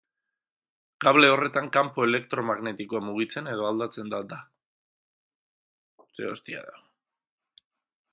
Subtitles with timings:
[1.03, 4.41] Kable horretan kanpo elektromagnetikoa mugitzen edo aldtzen da da.